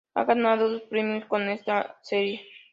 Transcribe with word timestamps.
Ha 0.15 0.23
ganado 0.23 0.67
dos 0.67 0.81
premios 0.81 1.25
con 1.25 1.47
esta 1.47 1.99
serie. 2.01 2.41